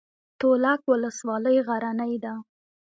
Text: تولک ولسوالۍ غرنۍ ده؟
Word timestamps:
تولک 0.39 0.79
ولسوالۍ 0.91 1.57
غرنۍ 1.67 2.13
ده؟ 2.23 2.33